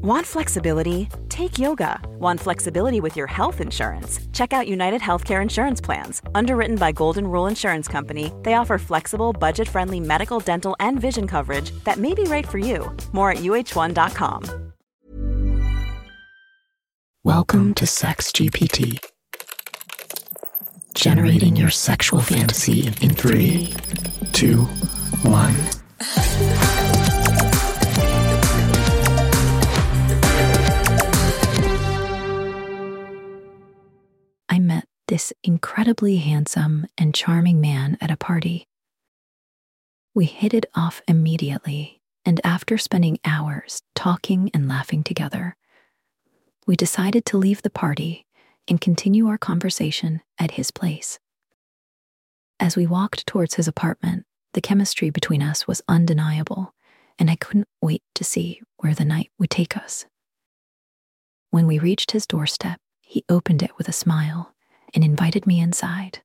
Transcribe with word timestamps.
Want 0.00 0.24
flexibility? 0.24 1.08
Take 1.28 1.58
yoga. 1.58 2.00
Want 2.20 2.38
flexibility 2.38 3.00
with 3.00 3.16
your 3.16 3.26
health 3.26 3.60
insurance? 3.60 4.20
Check 4.32 4.52
out 4.52 4.68
United 4.68 5.00
Healthcare 5.00 5.42
Insurance 5.42 5.80
Plans. 5.80 6.22
Underwritten 6.36 6.76
by 6.76 6.92
Golden 6.92 7.26
Rule 7.26 7.48
Insurance 7.48 7.88
Company, 7.88 8.32
they 8.44 8.54
offer 8.54 8.78
flexible, 8.78 9.32
budget 9.32 9.68
friendly 9.68 9.98
medical, 9.98 10.38
dental, 10.38 10.76
and 10.78 11.00
vision 11.00 11.26
coverage 11.26 11.72
that 11.82 11.96
may 11.98 12.14
be 12.14 12.22
right 12.24 12.46
for 12.46 12.58
you. 12.58 12.96
More 13.10 13.32
at 13.32 13.38
uh1.com. 13.38 14.72
Welcome 17.24 17.74
to 17.74 17.84
Sex 17.84 18.30
GPT. 18.30 19.04
Generating 20.94 21.56
your 21.56 21.70
sexual 21.70 22.20
fantasy 22.20 22.86
in 22.86 23.10
three, 23.10 23.74
two, 24.32 24.62
one. 25.24 25.56
This 35.18 35.32
incredibly 35.42 36.18
handsome 36.18 36.86
and 36.96 37.12
charming 37.12 37.60
man 37.60 37.98
at 38.00 38.08
a 38.08 38.16
party. 38.16 38.68
We 40.14 40.26
hit 40.26 40.54
it 40.54 40.66
off 40.76 41.02
immediately, 41.08 42.00
and 42.24 42.40
after 42.44 42.78
spending 42.78 43.18
hours 43.24 43.82
talking 43.96 44.48
and 44.54 44.68
laughing 44.68 45.02
together, 45.02 45.56
we 46.68 46.76
decided 46.76 47.26
to 47.26 47.36
leave 47.36 47.62
the 47.62 47.68
party 47.84 48.26
and 48.68 48.80
continue 48.80 49.26
our 49.26 49.38
conversation 49.38 50.20
at 50.38 50.52
his 50.52 50.70
place. 50.70 51.18
As 52.60 52.76
we 52.76 52.86
walked 52.86 53.26
towards 53.26 53.54
his 53.54 53.66
apartment, 53.66 54.24
the 54.52 54.60
chemistry 54.60 55.10
between 55.10 55.42
us 55.42 55.66
was 55.66 55.82
undeniable, 55.88 56.74
and 57.18 57.28
I 57.28 57.34
couldn't 57.34 57.66
wait 57.82 58.04
to 58.14 58.22
see 58.22 58.60
where 58.76 58.94
the 58.94 59.04
night 59.04 59.32
would 59.36 59.50
take 59.50 59.76
us. 59.76 60.06
When 61.50 61.66
we 61.66 61.80
reached 61.80 62.12
his 62.12 62.24
doorstep, 62.24 62.78
he 63.00 63.24
opened 63.28 63.64
it 63.64 63.76
with 63.76 63.88
a 63.88 63.92
smile 63.92 64.54
and 64.94 65.04
invited 65.04 65.46
me 65.46 65.60
inside. 65.60 66.20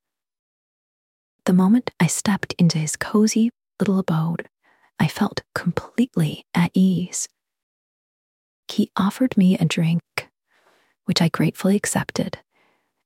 The 1.45 1.53
moment 1.53 1.91
I 1.99 2.07
stepped 2.07 2.53
into 2.57 2.77
his 2.77 2.95
cozy 2.95 3.49
little 3.79 3.99
abode, 3.99 4.47
I 4.99 5.07
felt 5.07 5.41
completely 5.53 6.45
at 6.53 6.71
ease. 6.73 7.27
He 8.69 8.91
offered 8.95 9.35
me 9.35 9.57
a 9.57 9.65
drink, 9.65 10.01
which 11.05 11.21
I 11.21 11.27
gratefully 11.27 11.75
accepted, 11.75 12.39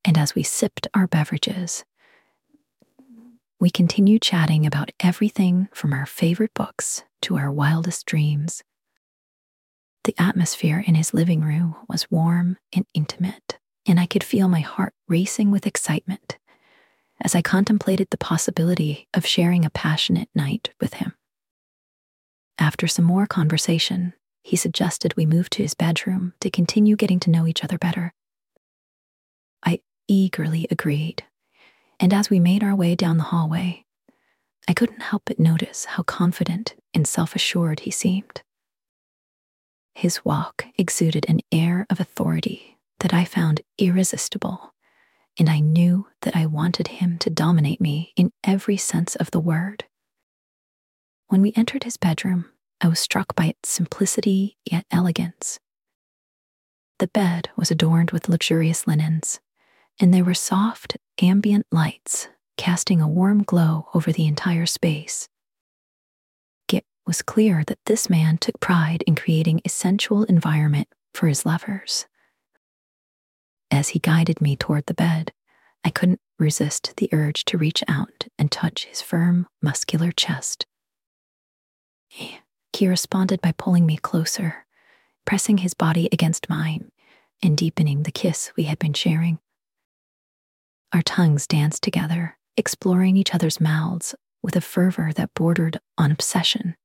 and 0.06 0.18
as 0.18 0.36
we 0.36 0.44
sipped 0.44 0.88
our 0.94 1.08
beverages, 1.08 1.84
we 3.60 3.72
continued 3.72 4.22
chatting 4.22 4.68
about 4.68 4.92
everything 5.00 5.68
from 5.74 5.92
our 5.92 6.06
favorite 6.06 6.54
books 6.54 7.04
to 7.24 7.38
our 7.38 7.52
wildest 7.52 8.06
dreams. 8.06 8.62
The 10.04 10.14
atmosphere 10.20 10.84
in 10.86 10.94
his 10.94 11.14
living 11.14 11.42
room 11.42 11.76
was 11.90 12.12
warm 12.12 12.58
and 12.72 12.86
intimate, 12.94 13.58
and 13.88 14.00
I 14.00 14.06
could 14.06 14.24
feel 14.24 14.48
my 14.48 14.60
heart 14.60 14.94
racing 15.08 15.50
with 15.52 15.66
excitement 15.66 16.38
as 17.22 17.34
I 17.34 17.42
contemplated 17.42 18.10
the 18.10 18.18
possibility 18.18 19.08
of 19.14 19.26
sharing 19.26 19.66
a 19.66 19.70
passionate 19.70 20.30
night 20.36 20.70
with 20.80 20.96
him. 20.96 21.14
After 22.60 22.88
some 22.88 23.06
more 23.06 23.26
conversation, 23.26 24.14
he 24.44 24.56
suggested 24.56 25.16
we 25.16 25.26
move 25.26 25.50
to 25.52 25.64
his 25.64 25.74
bedroom 25.74 26.34
to 26.42 26.50
continue 26.50 26.96
getting 26.96 27.20
to 27.22 27.30
know 27.30 27.48
each 27.48 27.64
other 27.64 27.78
better. 27.78 28.14
I 29.64 29.80
eagerly 30.08 30.68
agreed, 30.70 31.24
and 32.00 32.14
as 32.14 32.30
we 32.30 32.40
made 32.40 32.64
our 32.64 32.76
way 32.76 32.96
down 32.96 33.18
the 33.18 33.24
hallway, 33.24 33.86
I 34.68 34.74
couldn't 34.74 35.02
help 35.02 35.24
but 35.26 35.40
notice 35.40 35.86
how 35.86 36.04
confident 36.04 36.76
and 36.94 37.08
self 37.08 37.36
assured 37.36 37.82
he 37.82 37.92
seemed. 37.92 38.42
His 39.96 40.24
walk 40.24 40.66
exuded 40.78 41.26
an 41.28 41.40
air 41.52 41.88
of 41.90 42.00
authority 42.00 42.77
that 43.00 43.14
I 43.14 43.26
found 43.26 43.62
irresistible, 43.78 44.74
and 45.40 45.50
I 45.50 45.60
knew 45.60 46.08
that 46.22 46.36
I 46.36 46.46
wanted 46.46 46.88
him 46.88 47.18
to 47.20 47.30
dominate 47.30 47.82
me 47.82 48.14
in 48.16 48.32
every 48.44 48.78
sense 48.78 49.16
of 49.16 49.32
the 49.32 49.40
word. 49.40 49.86
When 51.28 51.42
we 51.42 51.54
entered 51.56 51.84
his 51.84 51.98
bedroom, 51.98 52.46
I 52.82 52.88
was 52.88 53.00
struck 53.00 53.36
by 53.36 53.46
its 53.46 53.70
simplicity 53.70 54.58
yet 54.70 54.86
elegance. 54.92 55.60
The 57.00 57.08
bed 57.08 57.50
was 57.56 57.70
adorned 57.70 58.12
with 58.12 58.30
luxurious 58.30 58.88
linens, 58.88 59.40
and 60.00 60.14
there 60.14 60.24
were 60.24 60.34
soft, 60.34 60.98
ambient 61.22 61.68
lights 61.72 62.30
casting 62.58 63.02
a 63.02 63.08
warm 63.08 63.44
glow 63.44 63.88
over 63.94 64.12
the 64.12 64.26
entire 64.26 64.66
space. 64.66 65.30
It 66.72 66.86
was 67.06 67.22
clear 67.22 67.64
that 67.66 67.80
this 67.86 68.10
man 68.10 68.38
took 68.38 68.60
pride 68.60 69.04
in 69.08 69.16
creating 69.16 69.62
a 69.64 69.70
sensual 69.70 70.24
environment 70.24 70.88
for 71.14 71.28
his 71.28 71.46
lovers. 71.46 72.06
As 73.70 73.90
he 73.90 74.00
guided 74.00 74.42
me 74.42 74.56
toward 74.56 74.86
the 74.86 74.94
bed, 74.94 75.34
I 75.84 75.90
couldn't 75.90 76.22
resist 76.40 76.94
the 76.98 77.10
urge 77.12 77.46
to 77.46 77.58
reach 77.58 77.84
out 77.88 78.28
and 78.38 78.52
touch 78.52 78.86
his 78.86 79.02
firm, 79.02 79.48
muscular 79.62 80.12
chest. 80.12 80.66
He 82.10 82.88
responded 82.88 83.42
by 83.42 83.54
pulling 83.58 83.86
me 83.86 83.98
closer, 83.98 84.66
pressing 85.26 85.60
his 85.60 85.74
body 85.74 86.08
against 86.12 86.50
mine, 86.50 86.92
and 87.42 87.58
deepening 87.58 88.04
the 88.04 88.12
kiss 88.12 88.52
we 88.56 88.64
had 88.64 88.80
been 88.80 88.94
sharing. 88.94 89.40
Our 90.94 91.02
tongues 91.02 91.48
danced 91.48 91.84
together, 91.84 92.38
exploring 92.56 93.18
each 93.18 93.34
other's 93.34 93.60
mouths 93.60 94.16
with 94.42 94.56
a 94.56 94.62
fervor 94.62 95.12
that 95.14 95.34
bordered 95.34 95.80
on 95.98 96.12
obsession. 96.12 96.76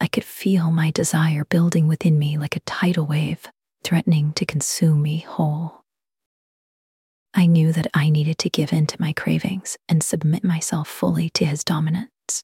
I 0.00 0.08
could 0.08 0.24
feel 0.24 0.70
my 0.70 0.90
desire 0.90 1.44
building 1.44 1.88
within 1.88 2.18
me 2.18 2.36
like 2.38 2.56
a 2.56 2.60
tidal 2.60 3.06
wave, 3.06 3.46
threatening 3.82 4.32
to 4.34 4.46
consume 4.46 5.02
me 5.02 5.18
whole. 5.18 5.84
I 7.32 7.46
knew 7.46 7.72
that 7.72 7.86
I 7.94 8.10
needed 8.10 8.38
to 8.38 8.50
give 8.50 8.72
in 8.72 8.86
to 8.88 9.00
my 9.00 9.12
cravings 9.12 9.76
and 9.88 10.02
submit 10.02 10.42
myself 10.42 10.88
fully 10.88 11.30
to 11.30 11.44
his 11.44 11.62
dominance. 11.62 12.42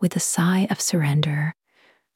With 0.00 0.14
a 0.14 0.20
sigh 0.20 0.66
of 0.70 0.80
surrender, 0.80 1.54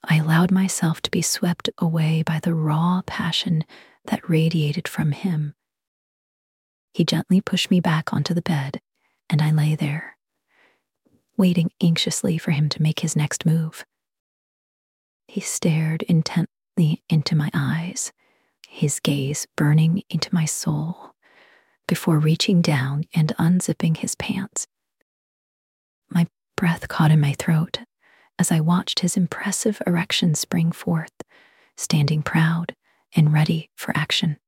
I 0.05 0.17
allowed 0.17 0.51
myself 0.51 1.01
to 1.03 1.11
be 1.11 1.23
swept 1.23 1.71
away 1.79 2.23
by 2.23 2.39
the 2.41 2.55
raw 2.55 3.03
passion 3.07 3.65
that 4.07 4.29
radiated 4.29 4.89
from 4.89 5.13
him. 5.13 5.55
He 6.93 7.05
gently 7.05 7.41
pushed 7.41 7.71
me 7.71 7.81
back 7.81 8.13
onto 8.13 8.35
the 8.35 8.43
bed, 8.43 8.81
and 9.31 9.41
I 9.41 9.51
lay 9.51 9.75
there, 9.75 10.17
waiting 11.37 11.71
anxiously 11.81 12.37
for 12.37 12.51
him 12.51 12.69
to 12.71 12.83
make 12.83 13.01
his 13.01 13.17
next 13.17 13.47
move. 13.47 13.85
He 15.27 15.41
stared 15.41 16.03
intently 16.03 16.52
into 17.09 17.37
my 17.37 17.51
eyes, 17.55 18.13
his 18.69 19.01
gaze 19.01 19.47
burning 19.57 20.03
into 20.09 20.35
my 20.35 20.45
soul, 20.45 21.15
before 21.87 22.19
reaching 22.19 22.63
down 22.63 23.05
and 23.15 23.35
unzipping 23.39 23.97
his 23.99 24.15
pants. 24.15 24.67
My 26.09 26.27
breath 26.57 26.89
caught 26.89 27.11
in 27.11 27.21
my 27.21 27.35
throat 27.39 27.81
as 28.39 28.51
I 28.51 28.61
watched 28.61 29.01
his 29.01 29.17
impressive 29.17 29.83
erection 29.87 30.35
spring 30.35 30.73
forth, 30.73 31.13
standing 31.77 32.23
proud 32.23 32.75
and 33.15 33.33
ready 33.33 33.71
for 33.77 33.97
action. 33.97 34.39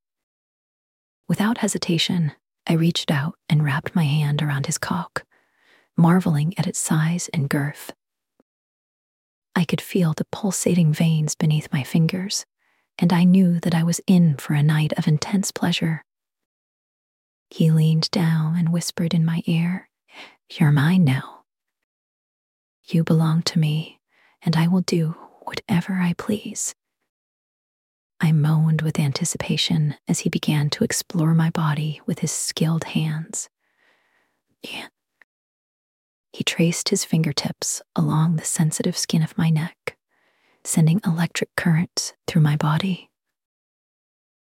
Without 1.28 1.58
hesitation, 1.58 2.32
I 2.66 2.74
reached 2.74 3.10
out 3.10 3.34
and 3.48 3.62
wrapped 3.64 3.94
my 3.94 4.04
hand 4.04 4.42
around 4.42 4.66
his 4.66 4.78
cock, 4.78 5.24
marveling 5.96 6.54
at 6.58 6.66
its 6.66 6.78
size 6.78 7.28
and 7.34 7.48
girth. 7.48 7.92
I 9.56 9.64
could 9.64 9.80
feel 9.80 10.14
the 10.14 10.26
pulsating 10.26 10.92
veins 10.92 11.34
beneath 11.34 11.72
my 11.72 11.82
fingers, 11.82 12.44
and 12.98 13.12
I 13.12 13.24
knew 13.24 13.60
that 13.60 13.74
I 13.74 13.82
was 13.82 14.00
in 14.06 14.36
for 14.36 14.54
a 14.54 14.62
night 14.62 14.92
of 14.96 15.06
intense 15.06 15.50
pleasure. 15.50 16.04
He 17.50 17.70
leaned 17.70 18.10
down 18.10 18.56
and 18.56 18.72
whispered 18.72 19.14
in 19.14 19.24
my 19.24 19.42
ear, 19.46 19.88
You're 20.50 20.72
mine 20.72 21.04
now. 21.04 21.44
You 22.84 23.04
belong 23.04 23.42
to 23.42 23.58
me, 23.58 24.00
and 24.42 24.56
I 24.56 24.66
will 24.68 24.82
do 24.82 25.16
whatever 25.42 25.94
I 25.94 26.14
please. 26.14 26.74
I 28.20 28.32
moaned 28.32 28.82
with 28.82 28.98
anticipation 28.98 29.96
as 30.08 30.20
he 30.20 30.30
began 30.30 30.70
to 30.70 30.84
explore 30.84 31.34
my 31.34 31.50
body 31.50 32.00
with 32.06 32.20
his 32.20 32.32
skilled 32.32 32.84
hands. 32.84 33.48
Yeah. 34.62 34.88
He 36.34 36.42
traced 36.42 36.88
his 36.88 37.04
fingertips 37.04 37.80
along 37.94 38.34
the 38.34 38.44
sensitive 38.44 38.98
skin 38.98 39.22
of 39.22 39.38
my 39.38 39.50
neck, 39.50 39.96
sending 40.64 41.00
electric 41.06 41.54
currents 41.54 42.12
through 42.26 42.42
my 42.42 42.56
body. 42.56 43.08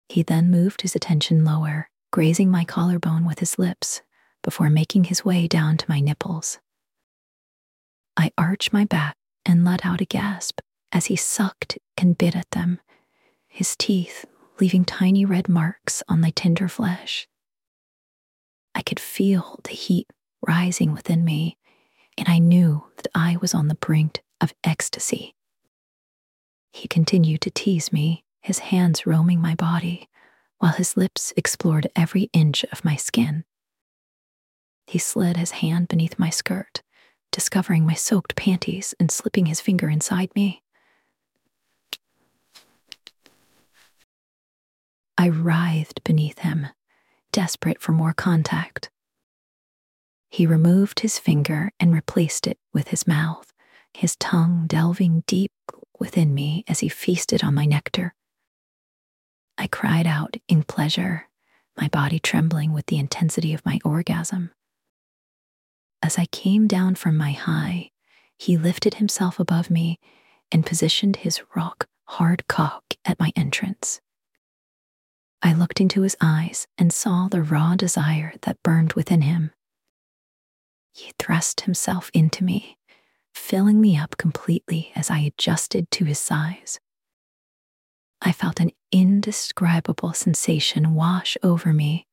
He 0.08 0.22
then 0.22 0.50
moved 0.50 0.80
his 0.80 0.96
attention 0.96 1.44
lower, 1.44 1.90
grazing 2.10 2.50
my 2.50 2.64
collarbone 2.64 3.26
with 3.26 3.40
his 3.40 3.58
lips 3.58 4.00
before 4.42 4.70
making 4.70 5.04
his 5.04 5.22
way 5.22 5.46
down 5.46 5.76
to 5.76 5.84
my 5.86 6.00
nipples. 6.00 6.60
I 8.16 8.30
arched 8.38 8.72
my 8.72 8.86
back 8.86 9.18
and 9.44 9.62
let 9.62 9.84
out 9.84 10.00
a 10.00 10.06
gasp 10.06 10.60
as 10.92 11.06
he 11.06 11.16
sucked 11.16 11.76
and 11.98 12.16
bit 12.16 12.34
at 12.34 12.50
them 12.52 12.80
his 13.46 13.76
teeth 13.76 14.24
leaving 14.58 14.86
tiny 14.86 15.26
red 15.26 15.46
marks 15.46 16.02
on 16.08 16.22
my 16.22 16.30
tender 16.30 16.68
flesh. 16.68 17.28
I 18.74 18.80
could 18.80 18.98
feel 18.98 19.60
the 19.64 19.74
heat 19.74 20.08
rising 20.46 20.94
within 20.94 21.22
me, 21.22 21.58
and 22.18 22.28
I 22.28 22.38
knew 22.38 22.84
that 22.96 23.08
I 23.14 23.36
was 23.40 23.54
on 23.54 23.68
the 23.68 23.74
brink 23.74 24.22
of 24.40 24.54
ecstasy. 24.64 25.34
He 26.72 26.88
continued 26.88 27.40
to 27.42 27.50
tease 27.50 27.92
me, 27.92 28.24
his 28.40 28.58
hands 28.58 29.06
roaming 29.06 29.40
my 29.40 29.54
body, 29.54 30.08
while 30.58 30.72
his 30.72 30.96
lips 30.96 31.32
explored 31.36 31.88
every 31.94 32.30
inch 32.32 32.64
of 32.72 32.84
my 32.84 32.96
skin. 32.96 33.44
He 34.86 34.98
slid 34.98 35.36
his 35.36 35.52
hand 35.52 35.88
beneath 35.88 36.18
my 36.18 36.30
skirt, 36.30 36.82
discovering 37.30 37.86
my 37.86 37.94
soaked 37.94 38.36
panties 38.36 38.94
and 39.00 39.10
slipping 39.10 39.46
his 39.46 39.60
finger 39.60 39.88
inside 39.88 40.30
me. 40.34 40.62
I 45.16 45.28
writhed 45.28 46.02
beneath 46.04 46.40
him, 46.40 46.66
desperate 47.30 47.80
for 47.80 47.92
more 47.92 48.12
contact. 48.12 48.90
He 50.32 50.46
removed 50.46 51.00
his 51.00 51.18
finger 51.18 51.72
and 51.78 51.92
replaced 51.92 52.46
it 52.46 52.58
with 52.72 52.88
his 52.88 53.06
mouth, 53.06 53.52
his 53.92 54.16
tongue 54.16 54.64
delving 54.66 55.24
deep 55.26 55.52
within 56.00 56.32
me 56.32 56.64
as 56.66 56.80
he 56.80 56.88
feasted 56.88 57.44
on 57.44 57.54
my 57.54 57.66
nectar. 57.66 58.14
I 59.58 59.66
cried 59.66 60.06
out 60.06 60.38
in 60.48 60.62
pleasure, 60.62 61.28
my 61.78 61.86
body 61.88 62.18
trembling 62.18 62.72
with 62.72 62.86
the 62.86 62.98
intensity 62.98 63.52
of 63.52 63.66
my 63.66 63.78
orgasm. 63.84 64.52
As 66.02 66.16
I 66.16 66.24
came 66.24 66.66
down 66.66 66.94
from 66.94 67.18
my 67.18 67.32
high, 67.32 67.90
he 68.38 68.56
lifted 68.56 68.94
himself 68.94 69.38
above 69.38 69.68
me 69.68 70.00
and 70.50 70.64
positioned 70.64 71.16
his 71.16 71.42
rock 71.54 71.88
hard 72.04 72.48
cock 72.48 72.84
at 73.04 73.20
my 73.20 73.34
entrance. 73.36 74.00
I 75.42 75.52
looked 75.52 75.78
into 75.78 76.00
his 76.00 76.16
eyes 76.22 76.66
and 76.78 76.90
saw 76.90 77.28
the 77.28 77.42
raw 77.42 77.76
desire 77.76 78.32
that 78.42 78.62
burned 78.62 78.94
within 78.94 79.20
him. 79.20 79.50
He 80.92 81.12
thrust 81.18 81.62
himself 81.62 82.10
into 82.12 82.44
me, 82.44 82.76
filling 83.34 83.80
me 83.80 83.96
up 83.96 84.16
completely 84.16 84.92
as 84.94 85.10
I 85.10 85.18
adjusted 85.20 85.90
to 85.92 86.04
his 86.04 86.18
size. 86.18 86.78
I 88.20 88.32
felt 88.32 88.60
an 88.60 88.70
indescribable 88.92 90.12
sensation 90.12 90.94
wash 90.94 91.36
over 91.42 91.72
me 91.72 92.06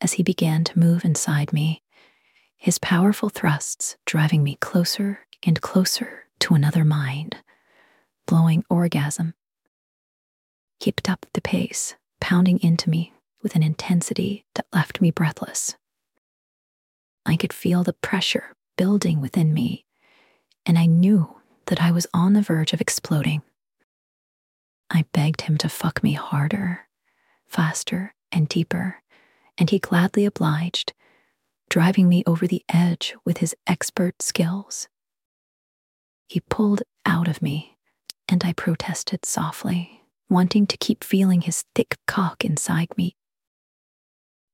as 0.00 0.14
he 0.14 0.22
began 0.22 0.62
to 0.64 0.78
move 0.78 1.04
inside 1.04 1.52
me, 1.52 1.82
his 2.56 2.78
powerful 2.78 3.28
thrusts 3.30 3.96
driving 4.04 4.42
me 4.44 4.56
closer 4.60 5.26
and 5.42 5.60
closer 5.60 6.24
to 6.40 6.54
another 6.54 6.84
mind, 6.84 7.36
blowing 8.26 8.64
orgasm. 8.68 9.34
Kept 10.78 11.08
up 11.08 11.26
the 11.32 11.40
pace 11.40 11.96
pounding 12.20 12.58
into 12.60 12.90
me 12.90 13.12
with 13.42 13.56
an 13.56 13.62
intensity 13.62 14.44
that 14.54 14.66
left 14.72 15.00
me 15.00 15.10
breathless. 15.10 15.76
I 17.26 17.36
could 17.36 17.52
feel 17.52 17.82
the 17.82 17.92
pressure 17.92 18.54
building 18.76 19.20
within 19.20 19.52
me, 19.52 19.84
and 20.64 20.78
I 20.78 20.86
knew 20.86 21.36
that 21.66 21.82
I 21.82 21.90
was 21.90 22.06
on 22.14 22.32
the 22.32 22.42
verge 22.42 22.72
of 22.72 22.80
exploding. 22.80 23.42
I 24.90 25.04
begged 25.12 25.42
him 25.42 25.58
to 25.58 25.68
fuck 25.68 26.02
me 26.02 26.12
harder, 26.12 26.86
faster, 27.46 28.14
and 28.30 28.48
deeper, 28.48 29.02
and 29.58 29.68
he 29.68 29.78
gladly 29.78 30.24
obliged, 30.24 30.92
driving 31.68 32.08
me 32.08 32.22
over 32.26 32.46
the 32.46 32.62
edge 32.68 33.14
with 33.24 33.38
his 33.38 33.56
expert 33.66 34.22
skills. 34.22 34.88
He 36.28 36.40
pulled 36.40 36.82
out 37.04 37.26
of 37.26 37.42
me, 37.42 37.76
and 38.28 38.44
I 38.44 38.52
protested 38.52 39.24
softly 39.24 39.96
wanting 40.28 40.66
to 40.66 40.76
keep 40.76 41.04
feeling 41.04 41.40
his 41.42 41.64
thick 41.74 41.96
cock 42.06 42.44
inside 42.44 42.88
me. 42.96 43.16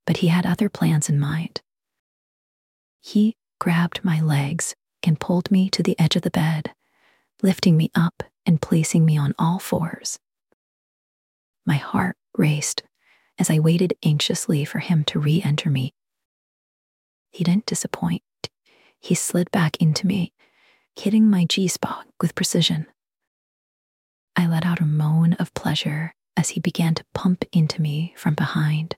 But 0.06 0.19
he 0.19 0.28
had 0.28 0.46
other 0.46 0.69
plans 0.69 1.08
in 1.08 1.19
mind. 1.19 1.62
He 3.02 3.37
grabbed 3.58 4.04
my 4.04 4.20
legs 4.20 4.76
and 5.02 5.19
pulled 5.19 5.50
me 5.50 5.69
to 5.70 5.82
the 5.82 5.99
edge 5.99 6.14
of 6.14 6.22
the 6.22 6.31
bed, 6.31 6.72
lifting 7.43 7.76
me 7.76 7.90
up 7.96 8.22
and 8.46 8.62
placing 8.62 9.04
me 9.04 9.19
on 9.19 9.34
all 9.38 9.58
fours. 9.58 10.20
My 11.66 11.75
heart 11.75 12.16
raced 12.38 12.84
as 13.38 13.50
I 13.50 13.58
waited 13.58 13.94
anxiously 14.04 14.64
for 14.64 14.78
him 14.78 15.02
to 15.04 15.19
re 15.19 15.43
enter 15.44 15.69
me. 15.69 15.94
He 17.32 17.43
didn't 17.43 17.66
disappoint. 17.66 18.22
He 19.00 19.16
slid 19.16 19.50
back 19.50 19.76
into 19.78 20.06
me, 20.06 20.32
hitting 20.94 21.28
my 21.28 21.44
G 21.44 21.66
spot 21.66 22.06
with 22.20 22.37
precision. 22.37 22.87
I 24.37 24.46
let 24.46 24.64
out 24.64 24.81
a 24.81 24.87
moan 24.87 25.32
of 25.34 25.52
pleasure 25.55 26.14
as 26.37 26.50
he 26.50 26.60
began 26.60 26.94
to 26.94 27.05
pump 27.14 27.44
into 27.52 27.82
me 27.82 28.14
from 28.16 28.34
behind, 28.34 28.96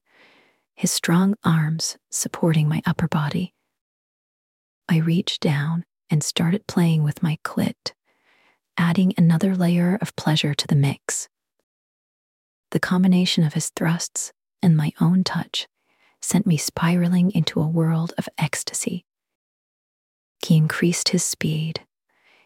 his 0.75 0.91
strong 0.91 1.37
arms 1.43 1.97
supporting 2.11 2.69
my 2.69 2.83
upper 2.85 3.09
body. 3.09 3.54
I 4.89 4.99
reached 4.99 5.41
down 5.41 5.85
and 6.11 6.23
started 6.23 6.67
playing 6.67 7.03
with 7.03 7.23
my 7.23 7.39
clit, 7.45 7.93
adding 8.77 9.15
another 9.17 9.57
layer 9.57 9.99
of 10.01 10.15
pleasure 10.17 10.55
to 10.55 10.67
the 10.67 10.77
mix. 10.77 11.29
The 12.71 12.81
combination 12.81 13.45
of 13.45 13.55
his 13.55 13.71
thrusts 13.71 14.33
and 14.63 14.77
my 14.77 14.93
own 15.01 15.25
touch 15.25 15.67
sent 16.21 16.47
me 16.47 16.57
spiraling 16.57 17.31
into 17.33 17.61
a 17.61 17.69
world 17.69 18.13
of 18.19 18.29
ecstasy. 18.39 19.05
He 20.45 20.57
increased 20.57 21.11
his 21.11 21.25
speed, 21.25 21.87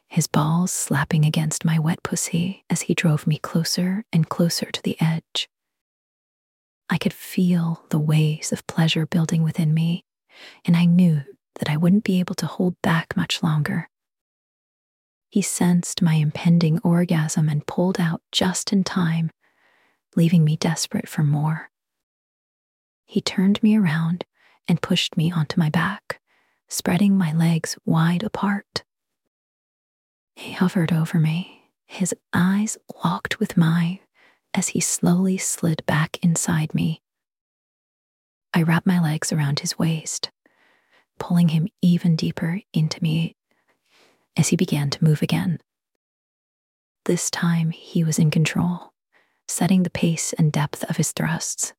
his 0.06 0.26
balls 0.26 0.72
slapping 0.72 1.24
against 1.24 1.64
my 1.64 1.78
wet 1.78 2.02
pussy 2.02 2.64
as 2.70 2.82
he 2.82 2.94
drove 2.94 3.26
me 3.26 3.38
closer 3.38 4.04
and 4.12 4.28
closer 4.28 4.70
to 4.70 4.82
the 4.82 4.96
edge. 5.00 5.48
I 6.90 6.98
could 6.98 7.12
feel 7.12 7.84
the 7.90 7.98
waves 7.98 8.52
of 8.52 8.66
pleasure 8.66 9.06
building 9.06 9.42
within 9.42 9.74
me, 9.74 10.04
and 10.64 10.76
I 10.76 10.86
knew 10.86 11.22
that 11.58 11.70
I 11.70 11.76
wouldn't 11.76 12.04
be 12.04 12.20
able 12.20 12.34
to 12.36 12.46
hold 12.46 12.80
back 12.82 13.16
much 13.16 13.42
longer. 13.42 13.88
He 15.28 15.42
sensed 15.42 16.00
my 16.00 16.14
impending 16.14 16.78
orgasm 16.80 17.48
and 17.48 17.66
pulled 17.66 18.00
out 18.00 18.22
just 18.32 18.72
in 18.72 18.82
time, 18.84 19.30
leaving 20.16 20.44
me 20.44 20.56
desperate 20.56 21.08
for 21.08 21.22
more. 21.22 21.70
He 23.04 23.20
turned 23.20 23.62
me 23.62 23.76
around 23.76 24.24
and 24.66 24.82
pushed 24.82 25.16
me 25.16 25.30
onto 25.30 25.58
my 25.58 25.70
back, 25.70 26.20
spreading 26.68 27.16
my 27.16 27.32
legs 27.32 27.76
wide 27.84 28.22
apart. 28.22 28.84
He 30.36 30.52
hovered 30.52 30.92
over 30.92 31.18
me, 31.18 31.70
his 31.86 32.14
eyes 32.32 32.78
locked 33.04 33.40
with 33.40 33.56
mine 33.56 34.00
as 34.54 34.68
he 34.68 34.80
slowly 34.80 35.36
slid 35.38 35.84
back 35.86 36.18
inside 36.22 36.74
me. 36.74 37.02
I 38.54 38.62
wrapped 38.62 38.86
my 38.86 39.00
legs 39.00 39.32
around 39.32 39.60
his 39.60 39.78
waist, 39.78 40.30
pulling 41.18 41.48
him 41.48 41.68
even 41.82 42.16
deeper 42.16 42.60
into 42.72 43.02
me 43.02 43.34
as 44.36 44.48
he 44.48 44.56
began 44.56 44.90
to 44.90 45.04
move 45.04 45.22
again. 45.22 45.58
This 47.04 47.30
time 47.30 47.70
he 47.70 48.04
was 48.04 48.18
in 48.18 48.30
control, 48.30 48.92
setting 49.46 49.82
the 49.82 49.90
pace 49.90 50.32
and 50.34 50.52
depth 50.52 50.84
of 50.84 50.96
his 50.96 51.12
thrusts. 51.12 51.72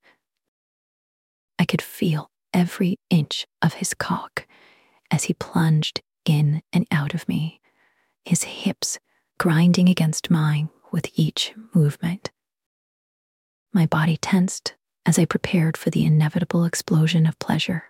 I 1.57 1.65
could 1.65 1.81
feel 1.81 2.31
every 2.53 2.97
inch 3.09 3.45
of 3.61 3.75
his 3.75 3.93
cock 3.93 4.47
as 5.11 5.25
he 5.25 5.33
plunged 5.33 6.01
in 6.25 6.61
and 6.73 6.85
out 6.91 7.13
of 7.13 7.27
me 7.27 7.59
his 8.25 8.43
hips 8.43 8.99
grinding 9.39 9.89
against 9.89 10.29
mine 10.29 10.69
with 10.91 11.07
each 11.15 11.53
movement. 11.73 12.29
My 13.73 13.85
body 13.85 14.17
tensed 14.17 14.75
as 15.05 15.17
I 15.17 15.25
prepared 15.25 15.77
for 15.77 15.89
the 15.89 16.05
inevitable 16.05 16.65
explosion 16.65 17.25
of 17.25 17.39
pleasure. 17.39 17.88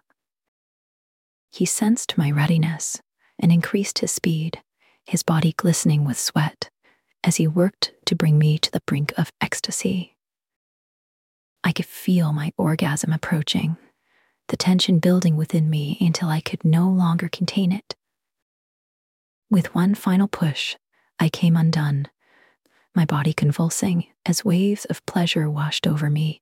He 1.52 1.66
sensed 1.66 2.18
my 2.18 2.32
readiness 2.32 3.02
and 3.40 3.52
increased 3.52 4.00
his 4.00 4.12
speed, 4.12 4.62
his 5.06 5.24
body 5.24 5.54
glistening 5.58 6.06
with 6.06 6.20
sweat, 6.20 6.70
as 7.24 7.38
he 7.38 7.48
worked 7.48 7.94
to 8.06 8.16
bring 8.16 8.38
me 8.38 8.58
to 8.60 8.72
the 8.72 8.82
brink 8.86 9.14
of 9.18 9.32
ecstasy. 9.42 10.16
I 11.64 11.72
could 11.72 11.86
feel 11.86 12.32
my 12.32 12.54
orgasm 12.58 13.12
approaching, 13.12 13.78
the 14.48 14.58
tension 14.58 15.00
building 15.00 15.36
within 15.36 15.70
me 15.70 15.98
until 16.00 16.30
I 16.30 16.42
could 16.42 16.64
no 16.64 16.90
longer 16.90 17.30
contain 17.30 17.72
it. 17.72 17.96
With 19.50 19.74
one 19.76 19.96
final 19.96 20.28
push, 20.28 20.76
I 21.20 21.30
came 21.30 21.58
undone, 21.58 22.08
my 22.96 23.06
body 23.06 23.34
convulsing 23.34 24.06
as 24.26 24.46
waves 24.46 24.86
of 24.86 25.06
pleasure 25.06 25.50
washed 25.50 25.88
over 25.88 26.10
me. 26.10 26.42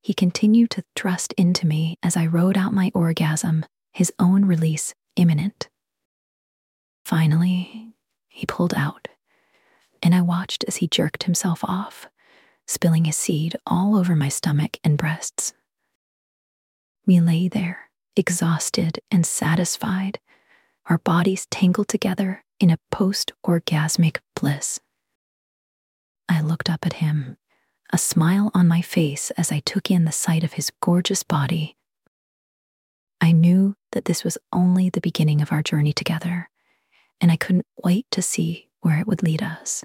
He 0.00 0.14
continued 0.14 0.70
to 0.70 0.84
thrust 0.96 1.32
into 1.34 1.66
me 1.66 1.96
as 2.02 2.16
I 2.16 2.26
rode 2.26 2.56
out 2.56 2.72
my 2.72 2.90
orgasm, 2.94 3.66
his 3.92 4.12
own 4.18 4.44
release 4.44 4.94
imminent. 5.16 5.68
Finally, 7.04 7.92
he 8.28 8.46
pulled 8.46 8.74
out, 8.74 9.08
and 10.02 10.14
I 10.14 10.22
watched 10.22 10.64
as 10.66 10.76
he 10.76 10.88
jerked 10.88 11.24
himself 11.24 11.62
off, 11.64 12.08
spilling 12.66 13.04
his 13.04 13.16
seed 13.16 13.56
all 13.66 13.96
over 13.96 14.16
my 14.16 14.28
stomach 14.28 14.78
and 14.82 14.96
breasts. 14.96 15.52
We 17.06 17.20
lay 17.20 17.48
there, 17.48 17.90
exhausted 18.16 19.00
and 19.10 19.26
satisfied, 19.26 20.18
our 20.86 20.98
bodies 20.98 21.46
tangled 21.50 21.88
together 21.88 22.44
in 22.58 22.70
a 22.70 22.78
post 22.90 23.32
orgasmic 23.46 24.18
bliss. 24.34 24.80
I 26.28 26.40
looked 26.40 26.70
up 26.70 26.86
at 26.86 26.94
him, 26.94 27.36
a 27.92 27.98
smile 27.98 28.50
on 28.54 28.68
my 28.68 28.80
face 28.80 29.30
as 29.32 29.50
I 29.50 29.60
took 29.60 29.90
in 29.90 30.04
the 30.04 30.12
sight 30.12 30.44
of 30.44 30.54
his 30.54 30.70
gorgeous 30.80 31.22
body. 31.22 31.76
I 33.20 33.32
knew 33.32 33.74
that 33.92 34.04
this 34.04 34.24
was 34.24 34.38
only 34.52 34.88
the 34.88 35.00
beginning 35.00 35.42
of 35.42 35.52
our 35.52 35.62
journey 35.62 35.92
together, 35.92 36.48
and 37.20 37.30
I 37.30 37.36
couldn't 37.36 37.66
wait 37.82 38.06
to 38.12 38.22
see 38.22 38.68
where 38.80 38.98
it 38.98 39.06
would 39.06 39.22
lead 39.22 39.42
us. 39.42 39.84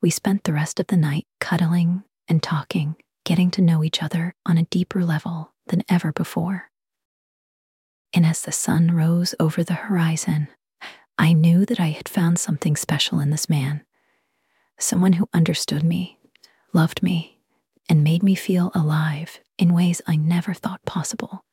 We 0.00 0.10
spent 0.10 0.44
the 0.44 0.52
rest 0.52 0.78
of 0.78 0.88
the 0.88 0.96
night 0.96 1.26
cuddling 1.40 2.04
and 2.28 2.42
talking, 2.42 2.96
getting 3.24 3.50
to 3.52 3.62
know 3.62 3.82
each 3.82 4.02
other 4.02 4.34
on 4.46 4.58
a 4.58 4.64
deeper 4.64 5.04
level 5.04 5.52
than 5.68 5.82
ever 5.88 6.12
before. 6.12 6.70
And 8.12 8.26
as 8.26 8.42
the 8.42 8.52
sun 8.52 8.94
rose 8.94 9.34
over 9.40 9.64
the 9.64 9.74
horizon, 9.74 10.48
I 11.18 11.32
knew 11.32 11.64
that 11.66 11.80
I 11.80 11.88
had 11.88 12.08
found 12.08 12.38
something 12.38 12.76
special 12.76 13.20
in 13.20 13.30
this 13.30 13.48
man. 13.48 13.84
Someone 14.78 15.14
who 15.14 15.28
understood 15.32 15.82
me, 15.82 16.18
loved 16.72 17.02
me, 17.02 17.38
and 17.88 18.02
made 18.02 18.22
me 18.22 18.34
feel 18.34 18.70
alive 18.74 19.40
in 19.58 19.74
ways 19.74 20.00
I 20.06 20.16
never 20.16 20.54
thought 20.54 20.84
possible. 20.84 21.44